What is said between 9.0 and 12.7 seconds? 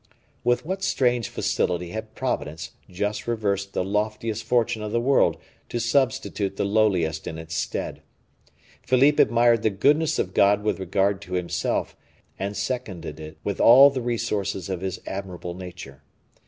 admired the goodness of God with regard to himself, and